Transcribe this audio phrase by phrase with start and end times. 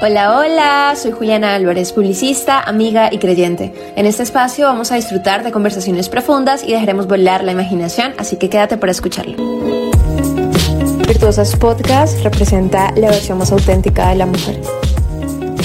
[0.00, 3.72] Hola, hola, soy Juliana Álvarez, publicista, amiga y creyente.
[3.96, 8.36] En este espacio vamos a disfrutar de conversaciones profundas y dejaremos volar la imaginación, así
[8.36, 9.36] que quédate para escucharlo.
[11.08, 14.60] Virtuosas Podcast representa la versión más auténtica de la mujer.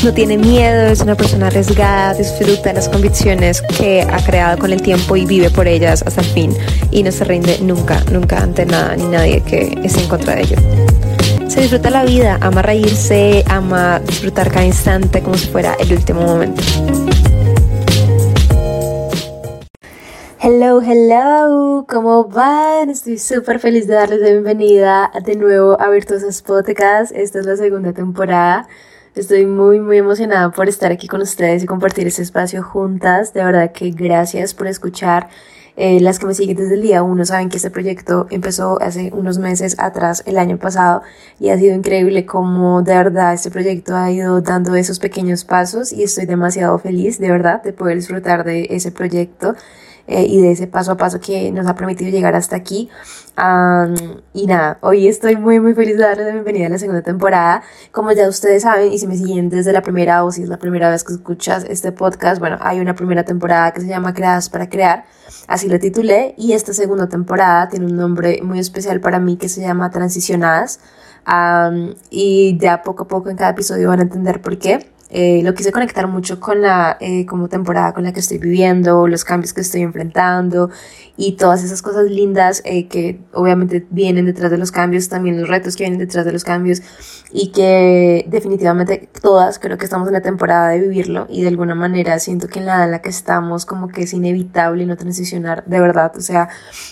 [0.03, 4.73] No tiene miedo, es una persona arriesgada, disfruta de las convicciones que ha creado con
[4.73, 6.57] el tiempo y vive por ellas hasta el fin
[6.89, 10.41] y no se rinde nunca, nunca ante nada ni nadie que esté en contra de
[10.41, 10.57] ello.
[11.53, 16.21] Se disfruta la vida, ama reírse, ama disfrutar cada instante como si fuera el último
[16.21, 16.63] momento.
[20.41, 22.89] Hello, hello, ¿cómo van?
[22.89, 27.11] Estoy súper feliz de darles la bienvenida de nuevo a Virtuosos Podcast.
[27.15, 28.67] Esta es la segunda temporada.
[29.13, 33.31] Estoy muy, muy emocionada por estar aquí con ustedes y compartir este espacio juntas.
[33.31, 35.29] De verdad que gracias por escuchar
[35.75, 39.11] eh, las que me siguen desde el día uno saben que este proyecto empezó hace
[39.13, 41.01] unos meses atrás, el año pasado,
[41.39, 45.91] y ha sido increíble como de verdad este proyecto ha ido dando esos pequeños pasos
[45.91, 49.55] y estoy demasiado feliz de verdad de poder disfrutar de ese proyecto.
[50.05, 52.89] Eh, y de ese paso a paso que nos ha permitido llegar hasta aquí.
[54.33, 57.63] y nada, hoy estoy muy muy feliz de darles la bienvenida a la segunda temporada.
[57.91, 60.57] Como ya ustedes saben y si me siguen desde la primera o si es la
[60.57, 64.49] primera vez que escuchas este podcast, bueno, hay una primera temporada que se llama Creadas
[64.49, 65.05] para Crear,
[65.47, 69.49] así lo titulé, y esta segunda temporada tiene un nombre muy especial para mí que
[69.49, 70.79] se llama Transicionadas.
[72.09, 74.92] y de a poco a poco en cada episodio van a entender por qué.
[75.15, 79.07] Eh, lo quise conectar mucho con la eh, como temporada con la que estoy viviendo,
[79.07, 80.71] los cambios que estoy enfrentando
[81.17, 85.47] y todas esas cosas lindas eh, que obviamente vienen detrás de los cambios, también los
[85.47, 86.81] retos que vienen detrás de los cambios
[87.31, 91.75] y que definitivamente todas creo que estamos en la temporada de vivirlo y de alguna
[91.75, 94.97] manera siento que en la edad en la que estamos como que es inevitable no
[94.97, 96.49] transicionar de verdad, o sea,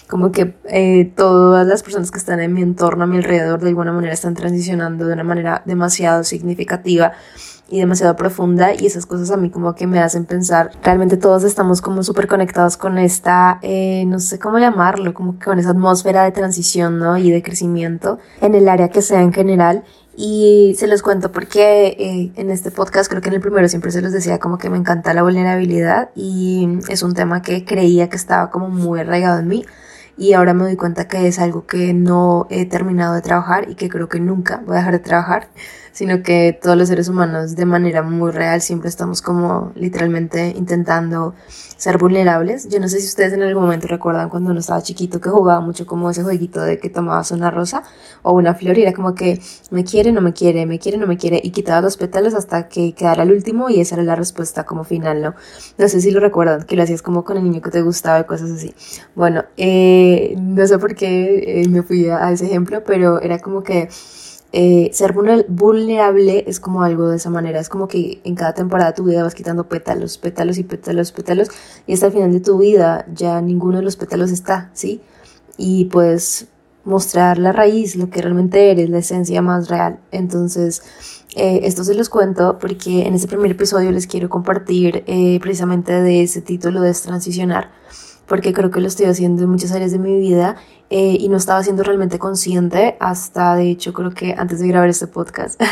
[0.07, 0.53] como que
[1.15, 4.35] todas las personas que están en mi entorno, a mi alrededor, de alguna manera están
[4.35, 7.13] transicionando de una manera demasiado significativa
[7.71, 11.45] y demasiado profunda y esas cosas a mí como que me hacen pensar, realmente todos
[11.45, 15.69] estamos como súper conectados con esta, eh, no sé cómo llamarlo, como que con esa
[15.69, 17.17] atmósfera de transición, ¿no?
[17.17, 19.83] Y de crecimiento en el área que sea en general.
[20.17, 23.91] Y se los cuento porque eh, en este podcast, creo que en el primero siempre
[23.91, 28.09] se los decía como que me encanta la vulnerabilidad y es un tema que creía
[28.09, 29.65] que estaba como muy arraigado en mí
[30.17, 33.75] y ahora me doy cuenta que es algo que no he terminado de trabajar y
[33.75, 35.47] que creo que nunca voy a dejar de trabajar
[35.91, 41.35] sino que todos los seres humanos de manera muy real siempre estamos como literalmente intentando
[41.81, 42.69] ser vulnerables.
[42.69, 45.61] Yo no sé si ustedes en algún momento recuerdan cuando uno estaba chiquito que jugaba
[45.61, 47.81] mucho como ese jueguito de que tomabas una rosa
[48.21, 51.07] o una flor y era como que me quiere, no me quiere, me quiere, no
[51.07, 54.15] me quiere y quitabas los pétalos hasta que quedara el último y esa era la
[54.15, 55.33] respuesta como final, ¿no?
[55.79, 58.19] No sé si lo recuerdan, que lo hacías como con el niño que te gustaba
[58.19, 58.75] y cosas así.
[59.15, 63.63] Bueno, eh, no sé por qué eh, me fui a ese ejemplo, pero era como
[63.63, 63.89] que
[64.53, 68.91] eh, ser vulnerable es como algo de esa manera, es como que en cada temporada
[68.91, 71.49] de tu vida vas quitando pétalos, pétalos y pétalos, pétalos,
[71.87, 75.01] y hasta el final de tu vida ya ninguno de los pétalos está, ¿sí?
[75.57, 76.47] Y puedes
[76.83, 79.99] mostrar la raíz, lo que realmente eres, la esencia más real.
[80.11, 80.81] Entonces,
[81.35, 85.93] eh, esto se los cuento porque en este primer episodio les quiero compartir eh, precisamente
[86.01, 87.71] de ese título de transicionar
[88.31, 90.55] porque creo que lo estoy haciendo en muchas áreas de mi vida
[90.89, 94.87] eh, y no estaba siendo realmente consciente hasta, de hecho, creo que antes de grabar
[94.87, 95.61] este podcast.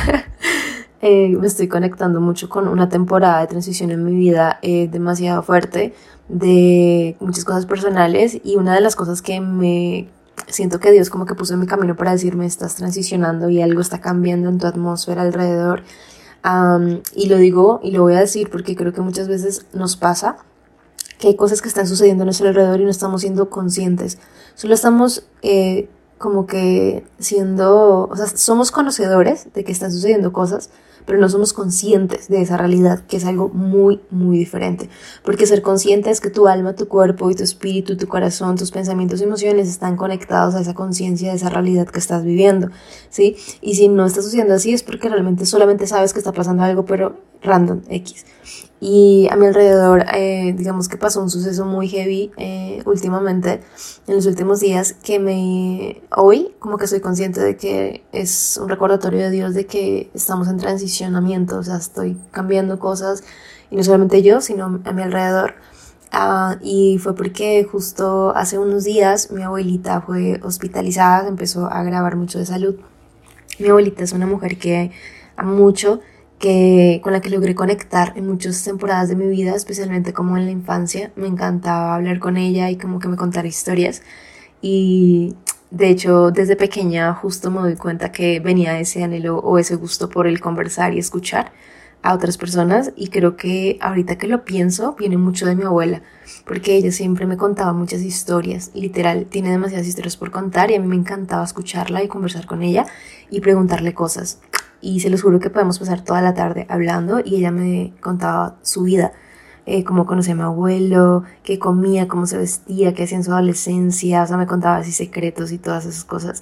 [1.02, 5.42] Eh, me estoy conectando mucho con una temporada de transición en mi vida eh, demasiado
[5.44, 5.94] fuerte
[6.28, 10.10] de muchas cosas personales y una de las cosas que me
[10.50, 13.80] siento que Dios como que puso en mi camino para decirme estás transicionando y algo
[13.80, 15.84] está cambiando en tu atmósfera alrededor
[17.16, 20.36] y lo digo y lo voy a decir porque creo que muchas veces nos pasa
[21.20, 24.18] que hay cosas que están sucediendo a nuestro alrededor y no estamos siendo conscientes.
[24.56, 30.70] Solo estamos eh, como que siendo, o sea, somos conocedores de que están sucediendo cosas,
[31.06, 34.90] pero no somos conscientes de esa realidad, que es algo muy, muy diferente.
[35.26, 38.72] Porque ser consciente es que tu alma, tu cuerpo y tu espíritu, tu corazón, tus
[38.72, 42.70] pensamientos y emociones están conectados a esa conciencia de esa realidad que estás viviendo,
[43.10, 43.36] ¿sí?
[43.60, 46.86] Y si no está sucediendo así es porque realmente solamente sabes que está pasando algo,
[46.86, 48.26] pero random, X.
[48.82, 53.62] Y a mi alrededor, eh, digamos que pasó un suceso muy heavy eh, últimamente,
[54.08, 58.70] en los últimos días, que me, hoy como que soy consciente de que es un
[58.70, 63.24] recordatorio de Dios de que estamos en transicionamiento, o sea, estoy cambiando cosas,
[63.70, 65.56] y no solamente yo, sino a mi alrededor.
[66.12, 72.16] Ah, y fue porque justo hace unos días mi abuelita fue hospitalizada, empezó a grabar
[72.16, 72.76] mucho de salud.
[73.60, 74.92] Mi abuelita es una mujer que
[75.36, 76.00] a mucho
[76.40, 80.46] que, con la que logré conectar en muchas temporadas de mi vida, especialmente como en
[80.46, 81.12] la infancia.
[81.16, 84.02] Me encantaba hablar con ella y como que me contara historias.
[84.62, 85.36] Y
[85.72, 90.10] de hecho, desde pequeña justo me doy cuenta que venía ese anhelo o ese gusto
[90.10, 91.52] por el conversar y escuchar
[92.02, 96.02] a otras personas y creo que ahorita que lo pienso viene mucho de mi abuela
[96.46, 100.80] porque ella siempre me contaba muchas historias literal tiene demasiadas historias por contar y a
[100.80, 102.86] mí me encantaba escucharla y conversar con ella
[103.30, 104.40] y preguntarle cosas
[104.82, 108.58] y se los juro que podemos pasar toda la tarde hablando y ella me contaba
[108.62, 109.14] su vida
[109.72, 113.32] eh, cómo conocía a mi abuelo, qué comía, cómo se vestía, qué hacía en su
[113.32, 116.42] adolescencia, o sea, me contaba así secretos y todas esas cosas.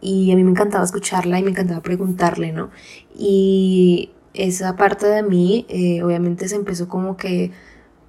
[0.00, 2.70] y a mí me encantaba escucharla y me encantaba preguntarle, ¿no?
[3.12, 7.50] Y esa parte de mí, eh, obviamente se empezó como que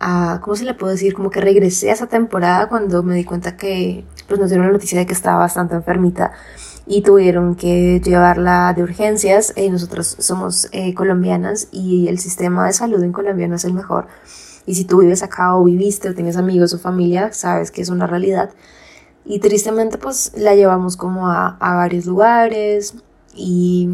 [0.02, 1.14] a, ¿cómo se le puedo decir?
[1.14, 4.74] Como que regresé a esa temporada cuando me di cuenta que, pues nos dieron la
[4.74, 6.32] noticia de que estaba bastante enfermita
[6.88, 9.54] y tuvieron que llevarla de urgencias.
[9.56, 13.74] Eh, nosotros somos eh, colombianas y el sistema de salud en Colombia no es el
[13.74, 14.08] mejor.
[14.66, 17.90] Y si tú vives acá o viviste o tienes amigos o familia, sabes que es
[17.90, 18.50] una realidad.
[19.24, 22.96] Y tristemente pues la llevamos como a, a varios lugares
[23.34, 23.90] y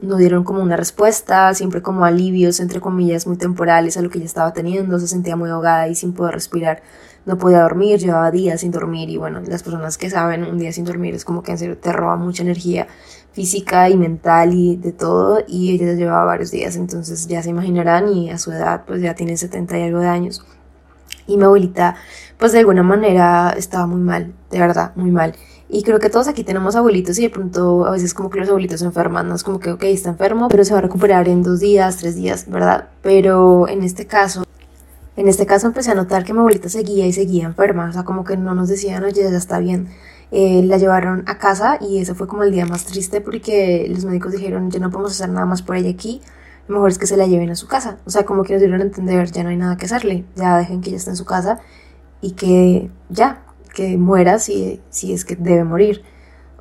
[0.00, 4.18] no dieron como una respuesta, siempre como alivios, entre comillas, muy temporales a lo que
[4.18, 6.82] ella estaba teniendo, se sentía muy ahogada y sin poder respirar.
[7.26, 10.72] No podía dormir, llevaba días sin dormir y bueno, las personas que saben un día
[10.72, 12.88] sin dormir es como que te roba mucha energía
[13.32, 18.08] física y mental y de todo y ella llevaba varios días, entonces ya se imaginarán
[18.08, 20.44] y a su edad pues ya tiene 70 y algo de años
[21.32, 21.96] y mi abuelita
[22.38, 25.34] pues de alguna manera estaba muy mal, de verdad, muy mal.
[25.68, 28.48] Y creo que todos aquí tenemos abuelitos y de pronto a veces como que los
[28.48, 31.28] abuelitos se enferman, no es como que, ok, está enfermo, pero se va a recuperar
[31.28, 32.88] en dos días, tres días, ¿verdad?
[33.02, 34.44] Pero en este caso
[35.16, 38.04] en este caso empecé a notar que mi abuelita seguía y seguía enferma, o sea,
[38.04, 39.88] como que no nos decían, oye, ya está bien.
[40.32, 44.04] Eh, la llevaron a casa y ese fue como el día más triste porque los
[44.06, 46.22] médicos dijeron, ya no podemos hacer nada más por ella aquí,
[46.70, 47.98] mejor es que se la lleven a su casa.
[48.06, 50.80] O sea, como que dieron a entender, ya no hay nada que hacerle, ya dejen
[50.80, 51.60] que ella esté en su casa
[52.20, 53.42] y que ya,
[53.74, 56.02] que muera si, si es que debe morir.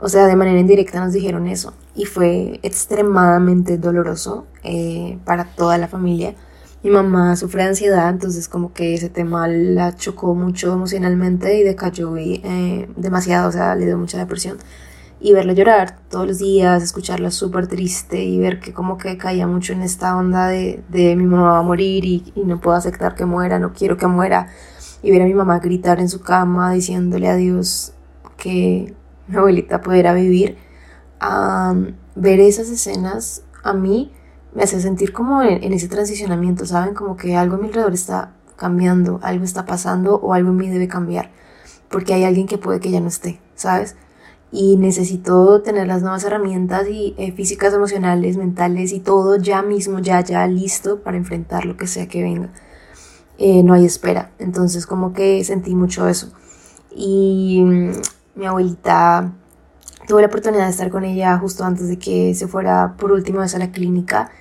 [0.01, 5.77] O sea, de manera indirecta nos dijeron eso y fue extremadamente doloroso eh, para toda
[5.77, 6.35] la familia
[6.83, 11.63] mi mamá sufre de ansiedad, entonces como que ese tema la chocó mucho emocionalmente y
[11.63, 14.57] decayó y, eh, demasiado, o sea, le dio mucha depresión.
[15.21, 19.47] Y verla llorar todos los días, escucharla súper triste y ver que como que caía
[19.47, 23.15] mucho en esta onda de, de mi mamá va a morir y, no puedo aceptar
[23.15, 24.47] que muera, no quiero que muera.
[25.01, 27.93] Y ver a mi mamá gritar en su cama diciéndole a Dios
[28.37, 28.95] que
[29.27, 30.57] mi abuelita pudiera vivir.
[32.15, 34.11] ver esas escenas a mí
[34.53, 36.93] me hace sentir como en, ese transicionamiento, ¿saben?
[36.93, 40.69] Como que algo a mi alrededor está cambiando, algo está pasando o algo en mí
[40.69, 41.31] debe cambiar,
[41.89, 43.95] porque hay alguien que puede que ya no esté, ¿sabes?
[44.51, 49.99] Y necesito tener las nuevas herramientas y eh, físicas, emocionales, mentales y todo ya mismo,
[49.99, 52.49] ya, ya listo para enfrentar lo que sea que venga.
[53.37, 54.31] Eh, no hay espera.
[54.39, 56.31] Entonces como que sentí mucho eso.
[56.95, 57.91] Y mm,
[58.35, 59.33] mi abuelita
[60.07, 63.41] tuve la oportunidad de estar con ella justo antes de que se fuera por última
[63.41, 64.31] vez a la clínica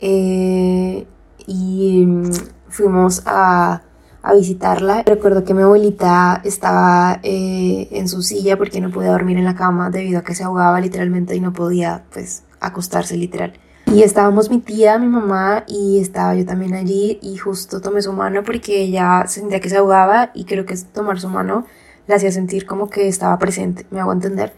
[0.00, 1.06] eh,
[1.46, 2.30] y mm,
[2.68, 3.82] fuimos a,
[4.22, 5.02] a, visitarla.
[5.04, 9.54] Recuerdo que mi abuelita estaba eh, en su silla porque no podía dormir en la
[9.54, 13.52] cama debido a que se ahogaba literalmente y no podía pues acostarse literal.
[13.86, 18.12] Y estábamos mi tía, mi mamá y estaba yo también allí y justo tomé su
[18.12, 21.64] mano porque ella sentía que se ahogaba y creo que tomar su mano
[22.06, 24.52] la hacía sentir como que estaba presente, me hago entender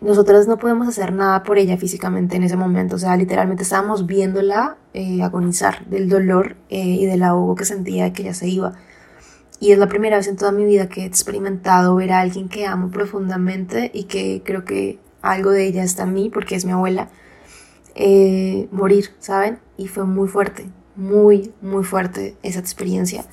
[0.00, 4.06] nosotros no podemos hacer nada por ella físicamente en ese momento, o sea, literalmente estábamos
[4.06, 8.74] viéndola eh, agonizar del dolor eh, y del ahogo que sentía que ella se iba.
[9.58, 12.48] Y es la primera vez en toda mi vida que he experimentado ver a alguien
[12.48, 16.66] que amo profundamente y que creo que algo de ella está en mí porque es
[16.66, 17.08] mi abuela,
[17.94, 19.58] eh, morir, ¿saben?
[19.78, 23.24] Y fue muy fuerte, muy, muy fuerte esa experiencia.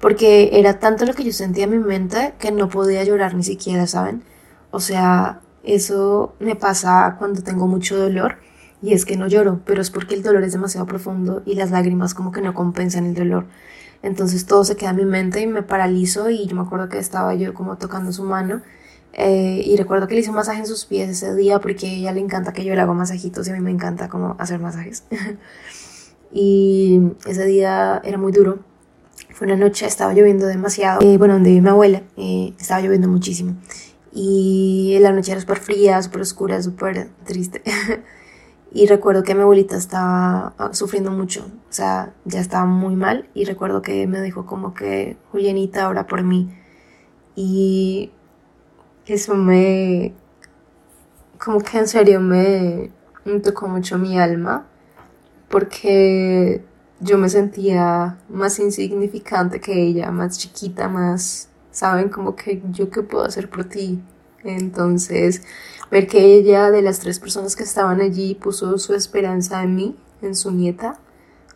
[0.00, 3.42] Porque era tanto lo que yo sentía en mi mente que no podía llorar ni
[3.42, 4.22] siquiera, ¿saben?
[4.70, 8.36] O sea, eso me pasa cuando tengo mucho dolor
[8.82, 11.70] y es que no lloro, pero es porque el dolor es demasiado profundo y las
[11.70, 13.46] lágrimas como que no compensan el dolor.
[14.02, 16.98] Entonces todo se queda en mi mente y me paralizo y yo me acuerdo que
[16.98, 18.60] estaba yo como tocando su mano
[19.14, 21.90] eh, y recuerdo que le hice un masaje en sus pies ese día porque a
[21.90, 24.60] ella le encanta que yo le haga masajitos y a mí me encanta como hacer
[24.60, 25.04] masajes.
[26.32, 28.58] y ese día era muy duro.
[29.30, 31.00] Fue una noche, estaba lloviendo demasiado.
[31.00, 33.56] Eh, bueno, donde vive mi abuela, eh, estaba lloviendo muchísimo
[34.14, 37.62] y la noche era súper fría, súper oscura, súper triste.
[38.72, 43.28] y recuerdo que mi abuelita estaba ah, sufriendo mucho, o sea, ya estaba muy mal
[43.34, 46.48] y recuerdo que me dijo como que, Julianita, ora por mí.
[47.34, 48.12] Y
[49.06, 50.14] eso me,
[51.44, 52.92] como que en serio me,
[53.24, 54.66] me tocó mucho mi alma,
[55.48, 56.64] porque
[57.00, 62.08] yo me sentía más insignificante que ella, más chiquita, más ¿saben?
[62.08, 64.00] Como que yo qué puedo hacer por ti.
[64.44, 65.42] Entonces,
[65.90, 69.96] ver que ella, de las tres personas que estaban allí, puso su esperanza en mí,
[70.22, 70.98] en su nieta,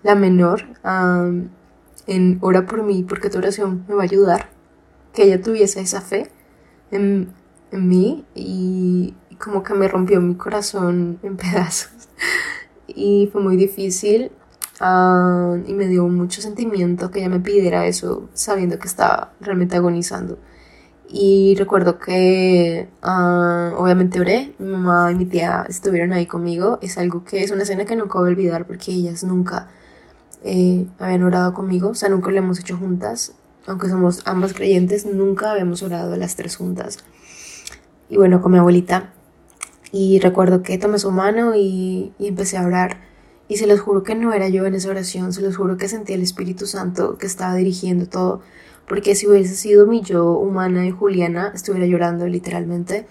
[0.02, 0.64] la menor,
[2.06, 4.50] en ora por mí, porque tu oración me va a ayudar.
[5.14, 6.30] Que ella tuviese esa fe
[6.90, 7.32] en,
[7.70, 12.08] en mí y, como que me rompió mi corazón en pedazos.
[12.88, 14.32] y fue muy difícil
[14.80, 20.38] y me dio mucho sentimiento que ella me pidiera eso sabiendo que estaba realmente agonizando.
[21.10, 26.78] Y recuerdo que ah, obviamente oré, mi mamá y mi tía estuvieron ahí conmigo.
[26.82, 29.68] Es algo que es una escena que nunca voy a olvidar porque ellas nunca
[30.44, 33.34] eh, habían orado conmigo, o sea, nunca lo hemos hecho juntas.
[33.66, 36.98] Aunque somos ambas creyentes, nunca habíamos orado las tres juntas.
[38.08, 39.12] Y bueno, con mi abuelita.
[39.92, 43.08] Y recuerdo que tomé su mano y, y empecé a orar.
[43.48, 45.88] Y se los juro que no era yo en esa oración, se los juro que
[45.88, 48.42] sentía el Espíritu Santo que estaba dirigiendo todo
[48.88, 53.06] porque si hubiese sido mi yo humana y Juliana, estuviera llorando literalmente,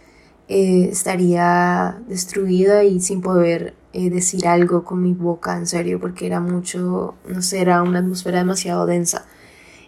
[0.47, 6.25] eh, estaría destruida y sin poder eh, decir algo con mi boca, en serio, porque
[6.25, 9.25] era mucho, no sé, era una atmósfera demasiado densa.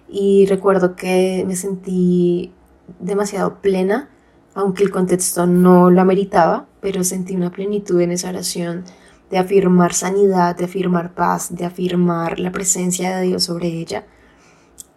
[0.08, 2.54] Y recuerdo que me sentí
[3.00, 4.10] demasiado plena,
[4.54, 8.84] aunque el contexto no lo ameritaba, pero sentí una plenitud en esa oración
[9.30, 14.06] de afirmar sanidad, de afirmar paz, de afirmar la presencia de Dios sobre ella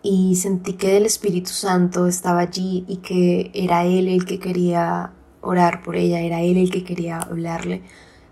[0.02, 5.12] y sentí que el Espíritu Santo estaba allí y que era Él el que quería
[5.40, 7.82] orar por ella, era Él el que quería hablarle,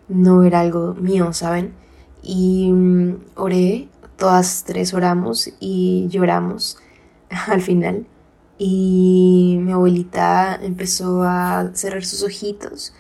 [0.08, 1.74] no era algo mío, ¿saben?
[2.22, 6.78] Y mm, oré, todas tres oramos y lloramos
[7.48, 8.06] al final.
[8.58, 12.92] Y mi abuelita empezó a cerrar sus ojitos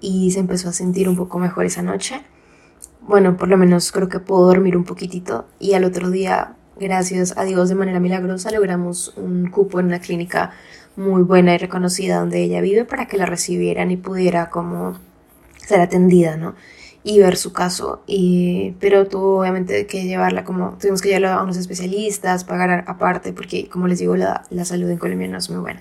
[0.00, 2.22] y se empezó a sentir un poco mejor esa noche.
[3.06, 7.36] Bueno, por lo menos creo que puedo dormir un poquitito y al otro día gracias
[7.36, 10.52] a Dios de manera milagrosa logramos un cupo en una clínica
[10.96, 14.98] muy buena y reconocida donde ella vive para que la recibieran y pudiera como
[15.56, 16.54] ser atendida, ¿no?
[17.04, 18.02] Y ver su caso.
[18.06, 23.32] Y, pero tuvo obviamente que llevarla como, tuvimos que llevarla a unos especialistas, pagar aparte,
[23.32, 25.80] porque como les digo, la, la salud en Colombia no es muy buena.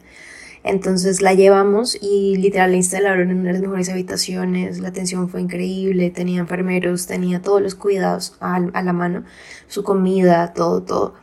[0.63, 5.27] Entonces la llevamos y literal la instalaron en una de las mejores habitaciones, la atención
[5.27, 9.23] fue increíble, tenía enfermeros, tenía todos los cuidados a, a la mano,
[9.67, 11.15] su comida, todo, todo.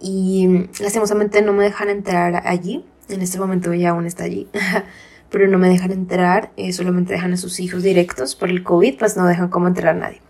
[0.00, 4.48] Y lastimosamente no me dejan entrar allí, en este momento ella aún está allí,
[5.30, 8.98] pero no me dejan entrar, eh, solamente dejan a sus hijos directos por el COVID,
[8.98, 10.20] pues no dejan como entrar a nadie.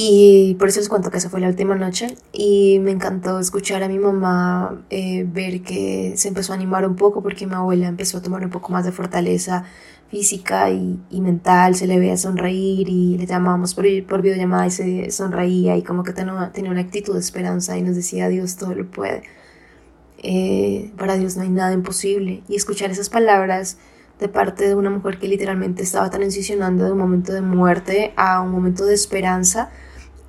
[0.00, 2.14] Y por eso les cuento que esa fue la última noche.
[2.32, 6.94] Y me encantó escuchar a mi mamá eh, ver que se empezó a animar un
[6.94, 9.64] poco porque mi abuela empezó a tomar un poco más de fortaleza
[10.08, 15.10] física y, mental, se le veía sonreír y le llamábamos por, por videollamada y se
[15.10, 18.88] sonreía y como que tenía una actitud de esperanza y nos decía Dios todo lo
[18.88, 19.24] puede.
[20.18, 23.78] Eh, para Dios no hay nada imposible y escuchar esas palabras
[24.20, 28.40] de parte de una mujer que literalmente estaba transicionando de un momento de muerte a
[28.40, 29.70] un momento de esperanza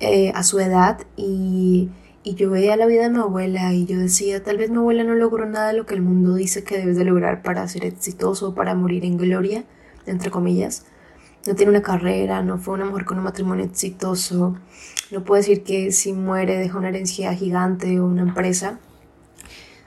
[0.00, 1.90] eh, a su edad y,
[2.24, 5.04] y, yo veía la vida de mi abuela y yo decía, tal vez mi abuela
[5.04, 7.84] no logró nada de lo que el mundo dice que debes de lograr para ser
[7.84, 9.64] exitoso, para morir en gloria,
[10.06, 10.84] entre comillas.
[11.46, 14.56] No tiene una carrera, no fue una mujer con un matrimonio exitoso,
[15.10, 18.78] no puedo decir que si muere deja una herencia gigante o una empresa.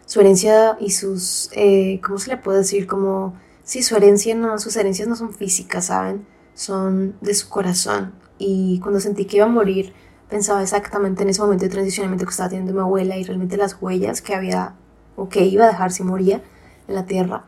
[0.05, 2.88] Su herencia y sus, eh, ¿cómo se le puede decir?
[2.88, 6.25] Como Sí, su herencia no, sus herencias no son físicas, ¿saben?
[6.53, 8.13] Son de su corazón.
[8.38, 9.93] Y cuando sentí que iba a morir,
[10.30, 13.77] pensaba exactamente en ese momento de transicionamiento que estaba teniendo mi abuela y realmente las
[13.82, 14.75] huellas que había
[15.15, 16.42] o que iba a dejar si moría
[16.88, 17.46] en la tierra.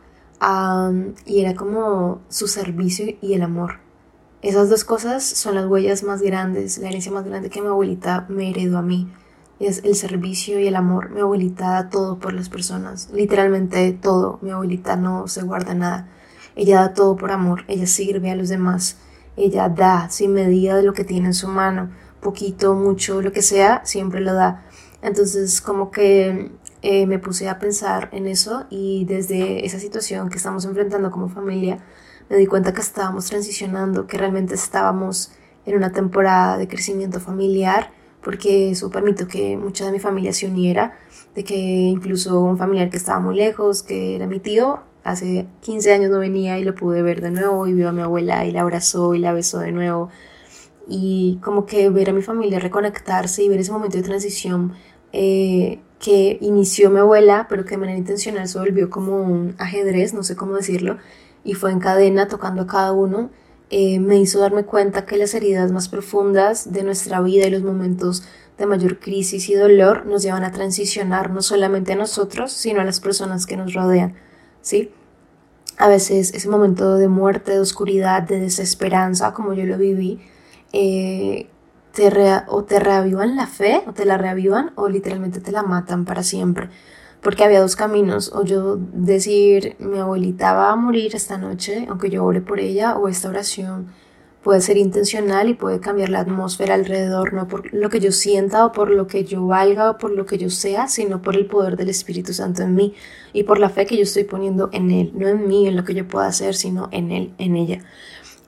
[1.24, 3.80] y era como su servicio y el amor.
[4.42, 8.26] Esas dos cosas son las huellas más grandes, la herencia más grande que mi abuelita
[8.28, 9.10] me heredó a mí
[9.58, 11.10] es el servicio y el amor.
[11.10, 14.38] Mi abuelita da todo por las personas, literalmente todo.
[14.42, 16.08] Mi abuelita no se guarda nada.
[16.54, 18.96] Ella da todo por amor, ella sirve a los demás,
[19.36, 21.90] ella da sin medida de lo que tiene en su mano,
[22.26, 24.64] poquito, mucho, lo que sea, siempre lo da.
[25.00, 26.50] Entonces como que
[26.82, 31.28] eh, me puse a pensar en eso y desde esa situación que estamos enfrentando como
[31.28, 31.78] familia,
[32.28, 35.30] me di cuenta que estábamos transicionando, que realmente estábamos
[35.64, 37.92] en una temporada de crecimiento familiar
[38.26, 40.98] porque eso permitió que mucha de mi familia se uniera,
[41.36, 45.92] de que incluso un familiar que estaba muy lejos, que era mi tío, hace 15
[45.92, 48.50] años no venía y lo pude ver de nuevo y vio a mi abuela y
[48.50, 50.10] la abrazó y la besó de nuevo.
[50.88, 54.74] Y como que ver a mi familia reconectarse y ver ese momento de transición
[55.12, 60.14] eh, que inició mi abuela, pero que de manera intencional se volvió como un ajedrez,
[60.14, 60.98] no sé cómo decirlo,
[61.44, 63.30] y fue en cadena tocando a cada uno
[63.68, 67.62] eh, me hizo darme cuenta que las heridas más profundas de nuestra vida y los
[67.62, 68.22] momentos
[68.58, 72.84] de mayor crisis y dolor nos llevan a transicionar no solamente a nosotros, sino a
[72.84, 74.14] las personas que nos rodean,
[74.62, 74.92] ¿sí?
[75.78, 80.20] A veces ese momento de muerte, de oscuridad, de desesperanza, como yo lo viví,
[80.78, 81.48] eh,
[81.92, 82.10] te
[82.48, 86.22] o te reavivan la fe, o te la reavivan, o literalmente te la matan para
[86.22, 86.68] siempre.
[87.22, 92.10] Porque había dos caminos, o yo decir, mi abuelita va a morir esta noche, aunque
[92.10, 93.86] yo ore por ella, o esta oración
[94.42, 98.66] puede ser intencional y puede cambiar la atmósfera alrededor, no por lo que yo sienta
[98.66, 101.46] o por lo que yo valga o por lo que yo sea, sino por el
[101.46, 102.94] poder del Espíritu Santo en mí
[103.32, 105.84] y por la fe que yo estoy poniendo en Él, no en mí, en lo
[105.84, 107.80] que yo pueda hacer, sino en Él, en ella.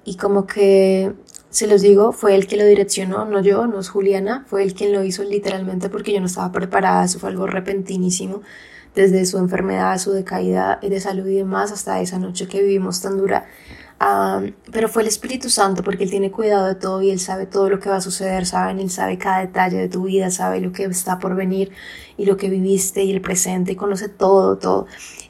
[0.05, 1.15] Y como que,
[1.51, 4.75] se los digo, fue Él que lo direccionó, no yo, no es Juliana, fue Él
[4.75, 8.43] quien lo hizo literalmente porque yo no estaba preparada, eso fue algo repentinísimo
[8.95, 13.17] desde su enfermedad, su decaída de salud y demás, hasta esa noche que vivimos tan
[13.19, 13.47] dura
[14.71, 17.69] pero fue el Espíritu Santo porque Él tiene cuidado de todo y Él sabe todo
[17.69, 18.79] lo que va a suceder, ¿saben?
[18.79, 21.73] Él sabe cada detalle de tu vida, sabe lo que está por venir
[22.17, 24.87] y lo que viviste y el presente y conoce todo, todo.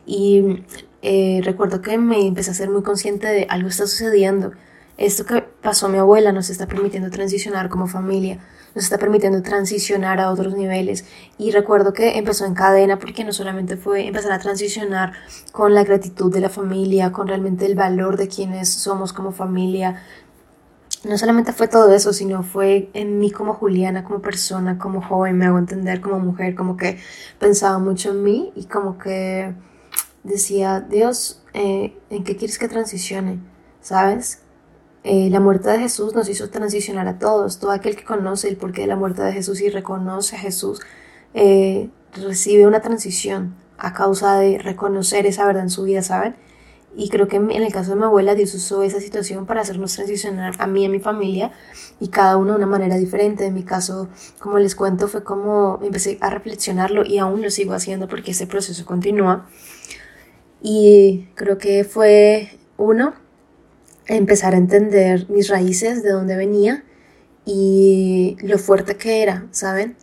[0.06, 0.64] Y
[1.02, 4.52] eh, recuerdo que me empecé a ser muy consciente de algo está sucediendo.
[4.98, 8.40] Esto que pasó a mi abuela nos está permitiendo transicionar como familia
[8.74, 11.04] nos está permitiendo transicionar a otros niveles.
[11.36, 15.12] Y recuerdo que empezó en cadena porque no solamente fue empezar a transicionar
[15.52, 20.02] con la gratitud de la familia, con realmente el valor de quienes somos como familia.
[21.04, 25.38] No solamente fue todo eso, sino fue en mí como Juliana, como persona, como joven,
[25.38, 26.98] me hago entender como mujer, como que
[27.38, 29.54] pensaba mucho en mí y como que
[30.24, 33.38] decía, Dios, eh, ¿en qué quieres que transicione?
[33.80, 34.42] ¿Sabes?
[35.04, 37.58] Eh, la muerte de Jesús nos hizo transicionar a todos.
[37.58, 40.80] Todo aquel que conoce el porqué de la muerte de Jesús y reconoce a Jesús
[41.34, 46.36] eh, recibe una transición a causa de reconocer esa verdad en su vida, ¿saben?
[46.96, 49.94] Y creo que en el caso de mi abuela, Dios usó esa situación para hacernos
[49.94, 51.52] transicionar a mí y a mi familia
[52.00, 53.46] y cada uno de una manera diferente.
[53.46, 54.08] En mi caso,
[54.40, 58.46] como les cuento, fue como empecé a reflexionarlo y aún lo sigo haciendo porque ese
[58.46, 59.46] proceso continúa.
[60.60, 63.14] Y creo que fue uno,
[64.08, 66.84] empezar a entender mis raíces, de dónde venía
[67.44, 69.96] y lo fuerte que era, ¿saben?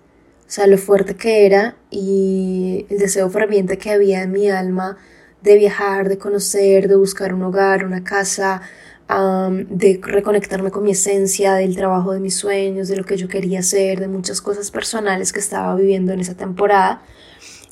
[0.48, 4.98] O sea, lo fuerte que era y el deseo ferviente que había en mi alma
[5.42, 8.62] de viajar, de conocer, de buscar un hogar, una casa,
[9.08, 13.60] de reconectarme con mi esencia, del trabajo de mis sueños, de lo que yo quería
[13.60, 17.04] hacer, de muchas cosas personales que estaba viviendo en esa temporada.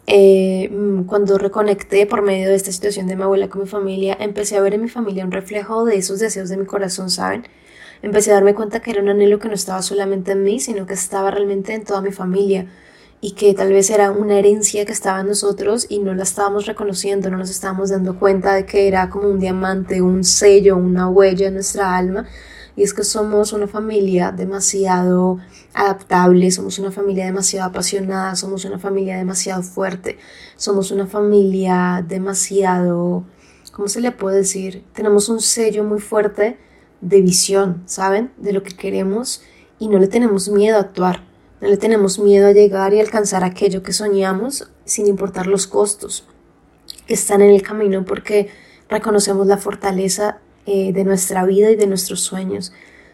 [0.07, 4.17] Eh, mm, cuando reconecté por medio de esta situación de mi abuela con mi familia,
[4.19, 7.47] empecé a ver en mi familia un reflejo de esos deseos de mi corazón, ¿saben?
[8.01, 10.85] Empecé a darme cuenta que era un anhelo que no estaba solamente en mí, sino
[10.85, 12.67] que estaba realmente en toda mi familia
[13.21, 16.65] y que tal vez era una herencia que estaba en nosotros y no la estábamos
[16.65, 21.07] reconociendo, no nos estábamos dando cuenta de que era como un diamante, un sello, una
[21.09, 22.27] huella en nuestra alma.
[22.75, 25.39] Y es que somos una familia demasiado
[25.73, 30.17] adaptable, somos una familia demasiado apasionada, somos una familia demasiado fuerte,
[30.55, 33.23] somos una familia demasiado,
[33.71, 34.83] ¿cómo se le puede decir?
[34.93, 36.57] Tenemos un sello muy fuerte
[37.01, 38.31] de visión, ¿saben?
[38.37, 39.43] De lo que queremos
[39.77, 41.23] y no le tenemos miedo a actuar,
[41.61, 46.27] no le tenemos miedo a llegar y alcanzar aquello que soñamos sin importar los costos
[47.07, 48.49] están en el camino porque
[48.89, 52.73] reconocemos la fortaleza eh, de nuestra vida y de nuestros sueños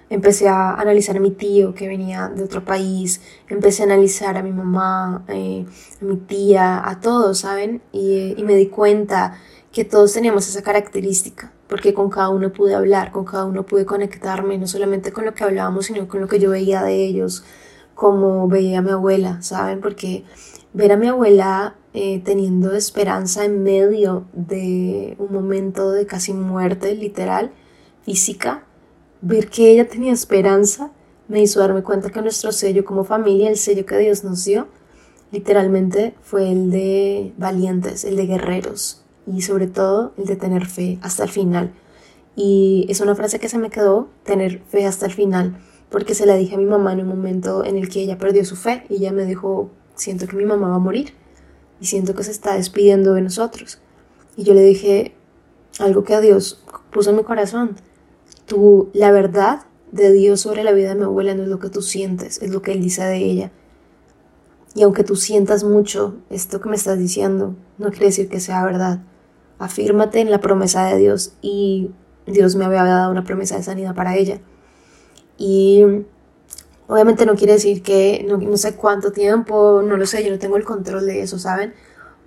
[0.09, 4.43] empecé a analizar a mi tío que venía de otro país, empecé a analizar a
[4.43, 5.65] mi mamá, eh,
[6.01, 7.81] a mi tía, a todos, ¿saben?
[7.91, 9.37] Y, y, me di cuenta
[9.71, 13.85] que todos teníamos esa característica, porque con cada uno pude hablar, con cada uno pude
[13.85, 17.43] conectarme, no solamente con lo que hablábamos, sino con lo que yo veía de ellos,
[17.93, 19.79] como veía a mi abuela, ¿saben?
[19.81, 20.23] Porque
[20.73, 26.95] ver a mi abuela eh, teniendo esperanza en medio de un momento de casi muerte
[26.95, 27.51] literal,
[28.03, 28.65] física,
[29.21, 30.91] Ver que ella tenía esperanza
[31.27, 34.67] me hizo darme cuenta que nuestro sello como familia, el sello que Dios nos dio,
[35.31, 40.97] literalmente fue el de valientes, el de guerreros y sobre todo el de tener fe
[41.01, 41.73] hasta el final.
[42.35, 45.57] Y es una frase que se me quedó, tener fe hasta el final,
[45.89, 48.45] porque se la dije a mi mamá en un momento en el que ella perdió
[48.45, 49.69] su fe y ella me dijo,
[49.99, 51.13] siento que mi mamá va a morir
[51.79, 53.79] y siento que se está despidiendo de nosotros.
[54.35, 55.15] Y yo le dije
[55.79, 57.77] algo que a Dios puso en mi corazón
[58.49, 61.69] Tú, la verdad de Dios sobre la vida de mi abuela no es lo que
[61.69, 63.51] tú sientes, es lo que Él dice de ella.
[64.73, 68.65] Y aunque tú sientas mucho esto que me estás diciendo, no quiere decir que sea
[68.65, 69.03] verdad.
[69.59, 71.91] Afírmate en la promesa de Dios y
[72.25, 74.39] Dios me había dado una promesa de sanidad para ella.
[75.37, 75.85] Y
[76.89, 80.57] obviamente no quiere decir que no, sé cuánto tiempo, no lo sé, yo no tengo
[80.57, 81.73] el control de eso, ¿saben?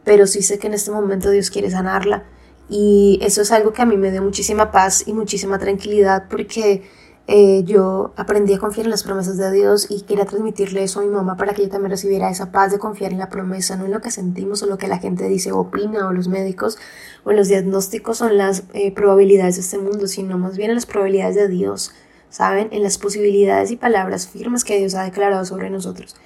[0.05, 2.25] Pero sí sé que en este momento Dios quiere sanarla
[2.68, 6.83] Y eso es algo que a mí me dio muchísima paz y muchísima tranquilidad porque
[7.27, 11.03] eh, yo aprendí a confiar en las promesas de Dios y quería transmitirle eso a
[11.03, 13.87] mi mamá para que ella también recibiera esa paz de confiar en la promesa, no
[13.87, 16.79] en lo que sentimos o lo que la gente dice o opina o los médicos
[17.25, 20.87] o los diagnósticos o las eh, probabilidades de este mundo, sino más bien en las
[20.87, 21.92] probabilidades de Dios,
[22.33, 22.68] ¿saben?
[22.73, 26.16] En las posibilidades y palabras firmes que Dios ha declarado sobre nosotros.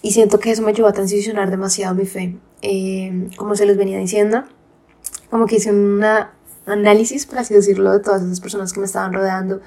[0.00, 2.36] Y siento que eso me ayudó a transicionar demasiado mi fe.
[2.62, 4.44] Eh, como se les venía diciendo,
[5.28, 6.02] como que hice un
[6.66, 9.60] análisis, por así decirlo, de todas esas personas que me estaban rodeando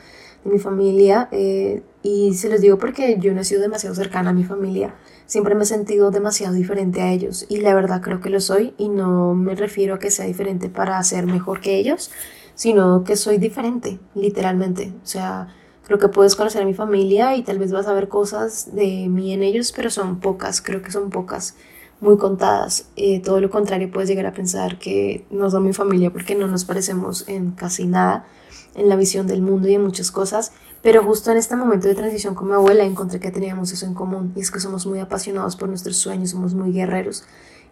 [0.43, 4.31] de mi familia eh, y se los digo porque yo no he sido demasiado cercana
[4.31, 8.21] a mi familia, siempre me he sentido demasiado diferente a ellos y la verdad creo
[8.21, 11.77] que lo soy y no me refiero a que sea diferente para ser mejor que
[11.77, 12.09] ellos,
[12.61, 15.47] sino que soy diferente, literalmente, o sea,
[15.83, 19.09] creo que puedes conocer a mi familia y tal vez vas a ver cosas de
[19.09, 21.55] mí en ellos, pero son pocas, creo que son pocas
[22.01, 22.85] muy contadas.
[22.95, 26.45] Eh, todo lo contrario, puedes llegar a pensar que no son mi familia porque no
[26.45, 28.27] nos parecemos en casi nada
[28.75, 30.51] en la visión del mundo y en muchas cosas,
[30.83, 33.95] pero justo en este momento de transición con mi abuela encontré que teníamos eso en
[33.95, 37.23] común y es que somos muy apasionados por nuestros sueños, somos muy guerreros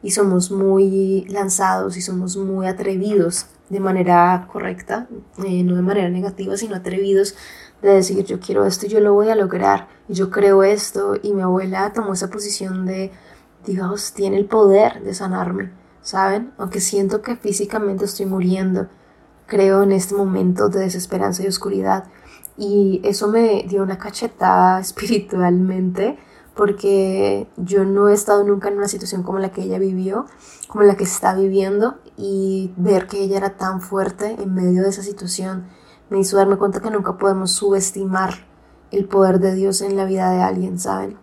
[0.01, 5.07] y somos muy lanzados y somos muy atrevidos de manera correcta,
[5.45, 7.35] eh, no de manera negativa, sino atrevidos
[7.81, 11.33] de decir yo quiero esto y yo lo voy a lograr yo creo esto y
[11.33, 13.11] mi abuela tomó esa posición de
[13.65, 16.51] Dios tiene el poder de sanarme, ¿saben?
[16.57, 18.87] Aunque siento que físicamente estoy muriendo,
[19.45, 22.05] creo en este momento de desesperanza y oscuridad.
[22.57, 26.17] Y eso me dio una cachetada espiritualmente
[26.59, 30.25] porque yo no he estado nunca en una situación como la que ella vivió,
[30.67, 34.89] como la que está viviendo y ver que ella era tan fuerte en medio de
[34.89, 35.67] esa situación
[36.09, 38.45] me hizo darme cuenta que nunca podemos subestimar
[38.91, 41.15] el poder de Dios en la vida de alguien, ¿saben?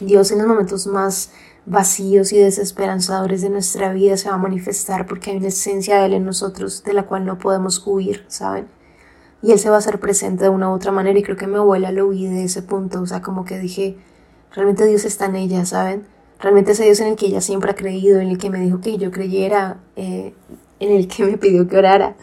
[0.00, 1.32] Dios en los momentos más
[1.66, 6.06] vacíos y desesperanzadores de nuestra vida se va a manifestar porque hay una esencia de
[6.06, 8.68] Él en nosotros de la cual no podemos huir, ¿saben?
[9.42, 11.46] Y Él se va a hacer presente de una u otra manera y creo que
[11.46, 13.98] mi abuela lo vi de ese punto, o sea, como que dije,
[14.54, 16.06] realmente Dios está en ella, ¿saben?
[16.40, 18.80] Realmente ese Dios en el que ella siempre ha creído, en el que me dijo
[18.80, 20.34] que yo creyera, eh,
[20.80, 22.16] en el que me pidió que orara,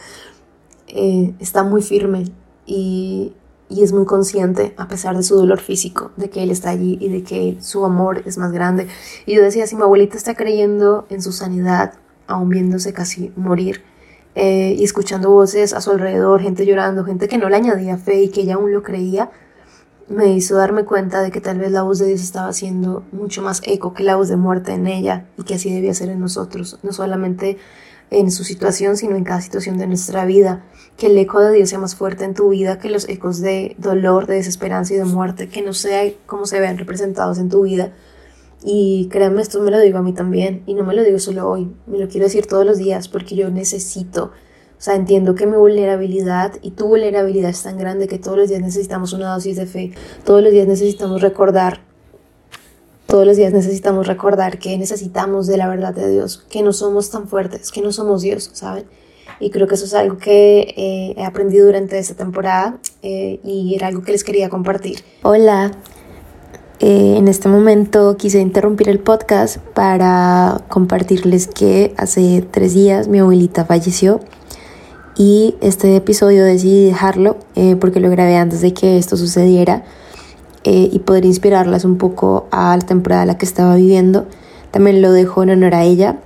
[0.87, 2.25] eh, está muy firme
[2.65, 3.33] y,
[3.69, 6.97] y es muy consciente, a pesar de su dolor físico, de que él está allí
[6.99, 8.87] y de que su amor es más grande.
[9.25, 11.93] Y yo decía, si mi abuelita está creyendo en su sanidad,
[12.27, 13.83] aún viéndose casi morir,
[14.35, 18.23] eh, y escuchando voces a su alrededor, gente llorando, gente que no le añadía fe
[18.23, 19.31] y que ella aún lo creía,
[20.09, 23.41] me hizo darme cuenta de que tal vez la voz de Dios estaba haciendo mucho
[23.41, 26.19] más eco que la voz de muerte en ella y que así debía ser en
[26.19, 27.57] nosotros, no solamente
[28.11, 30.63] en su situación, sino en cada situación de nuestra vida.
[30.97, 33.75] Que el eco de Dios sea más fuerte en tu vida que los ecos de
[33.77, 37.61] dolor, de desesperanza y de muerte, que no sea como se vean representados en tu
[37.61, 37.93] vida.
[38.63, 41.49] Y créanme, esto me lo digo a mí también, y no me lo digo solo
[41.49, 44.31] hoy, me lo quiero decir todos los días porque yo necesito,
[44.79, 48.47] o sea, entiendo que mi vulnerabilidad y tu vulnerabilidad es tan grande que todos los
[48.47, 49.91] días necesitamos una dosis de fe,
[50.23, 51.81] todos los días necesitamos recordar
[53.09, 57.09] todos los días necesitamos recordar que necesitamos de la verdad de Dios, que no somos
[57.09, 58.85] tan fuertes, que no somos Dios, ¿saben?
[59.39, 63.73] Y creo que eso es algo que eh, he aprendido durante esta temporada eh, y
[63.73, 64.99] era algo que les quería compartir.
[65.23, 65.71] Hola,
[66.81, 73.17] eh, en este momento quise interrumpir el podcast para compartirles que hace tres días mi
[73.17, 74.19] abuelita falleció
[75.19, 77.37] y este episodio decidí dejarlo
[77.79, 79.83] porque lo grabé antes de que esto sucediera
[80.65, 84.25] eh, y poder inspirarlas un poco a la temporada la que estaba viviendo.
[84.71, 86.19] También lo dejo en honor a ella.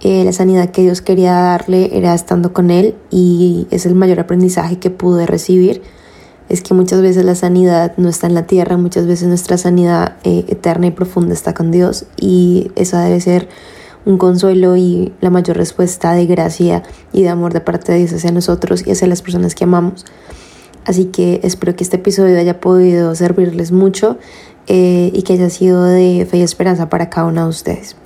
[0.00, 4.20] Eh, la sanidad que Dios quería darle era estando con Él y es el mayor
[4.20, 5.82] aprendizaje que pude recibir.
[6.48, 10.16] Es que muchas veces la sanidad no está en la tierra, muchas veces nuestra sanidad
[10.22, 13.48] eh, eterna y profunda está con Dios y esa debe ser
[14.04, 18.12] un consuelo y la mayor respuesta de gracia y de amor de parte de Dios
[18.12, 20.04] hacia nosotros y hacia las personas que amamos.
[20.84, 24.18] Así que espero que este episodio haya podido servirles mucho
[24.66, 27.96] eh, y que haya sido de fe y esperanza para cada uno de ustedes.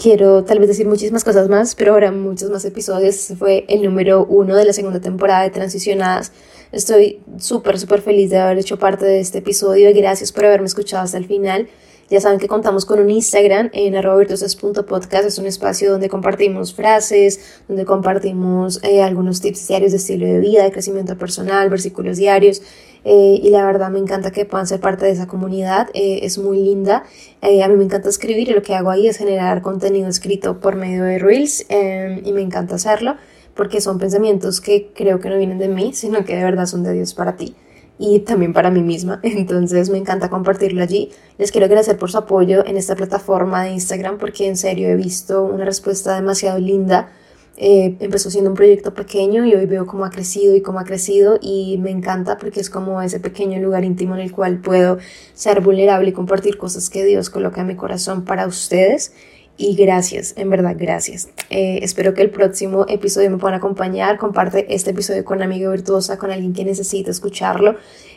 [0.00, 3.16] Quiero tal vez decir muchísimas cosas más, pero habrá muchos más episodios.
[3.16, 6.32] Este fue el número uno de la segunda temporada de Transicionadas.
[6.70, 10.66] Estoy súper, súper feliz de haber hecho parte de este episodio y gracias por haberme
[10.66, 11.68] escuchado hasta el final.
[12.10, 15.26] Ya saben que contamos con un Instagram en arrobavirtuosas.podcast.
[15.26, 20.40] Es un espacio donde compartimos frases, donde compartimos eh, algunos tips diarios de estilo de
[20.40, 22.62] vida, de crecimiento personal, versículos diarios.
[23.04, 25.90] Eh, y la verdad me encanta que puedan ser parte de esa comunidad.
[25.92, 27.04] Eh, es muy linda.
[27.42, 30.76] a mí me encanta escribir y lo que hago ahí es generar contenido escrito por
[30.76, 33.16] medio de Reels y me encanta hacerlo
[33.54, 36.84] porque son pensamientos que creo que no vienen de mí, sino que de verdad son
[36.84, 37.54] de Dios para ti
[37.98, 39.20] y también para mí misma.
[39.24, 41.10] Entonces me encanta compartirlo allí.
[41.38, 44.96] Les quiero agradecer por su apoyo en esta plataforma de Instagram porque en serio he
[44.96, 47.10] visto una respuesta demasiado linda
[47.60, 50.84] Eh, empezó siendo un proyecto pequeño y hoy veo cómo ha crecido y cómo ha
[50.84, 54.98] crecido y me encanta porque es como ese pequeño lugar íntimo en el cual puedo
[55.34, 59.12] ser vulnerable y compartir cosas que Dios coloca en mi corazón para ustedes.
[59.60, 61.30] Y gracias, en verdad, gracias.
[61.50, 64.16] Eh, espero que el próximo episodio me puedan acompañar.
[64.16, 67.74] Comparte este episodio con una amiga virtuosa, con alguien que necesita escucharlo.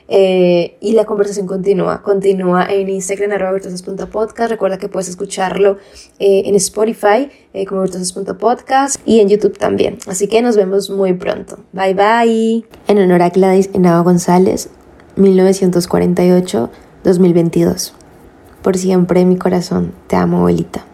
[0.07, 4.51] Eh, y la conversación continúa, continúa en Instagram, arroba virtuosas.podcast.
[4.51, 5.79] Recuerda que puedes escucharlo
[6.19, 7.27] eh, en Spotify,
[7.67, 9.97] como virtuosas.podcast, y en YouTube también.
[10.05, 11.57] Así que nos vemos muy pronto.
[11.73, 12.63] Bye bye.
[12.87, 14.69] En honor a Gladys Henao González,
[15.17, 17.93] 1948-2022.
[18.61, 20.85] Por siempre mi corazón, te amo, abuelita.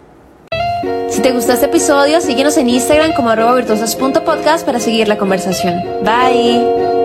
[1.09, 5.81] Si te gustó este episodio, síguenos en Instagram como arroba virtuosas.podcast para seguir la conversación.
[6.03, 6.96] Bye.